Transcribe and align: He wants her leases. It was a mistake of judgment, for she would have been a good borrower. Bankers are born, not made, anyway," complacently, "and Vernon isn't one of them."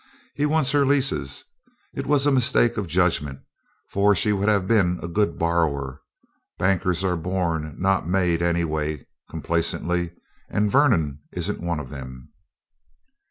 He 0.33 0.47
wants 0.47 0.71
her 0.71 0.83
leases. 0.83 1.43
It 1.93 2.07
was 2.07 2.25
a 2.25 2.31
mistake 2.31 2.75
of 2.75 2.87
judgment, 2.87 3.41
for 3.87 4.15
she 4.15 4.33
would 4.33 4.49
have 4.49 4.67
been 4.67 4.99
a 5.03 5.07
good 5.07 5.37
borrower. 5.37 6.01
Bankers 6.57 7.03
are 7.03 7.15
born, 7.15 7.75
not 7.77 8.07
made, 8.09 8.41
anyway," 8.41 9.05
complacently, 9.29 10.13
"and 10.49 10.71
Vernon 10.71 11.19
isn't 11.33 11.61
one 11.61 11.79
of 11.79 11.91
them." 11.91 12.31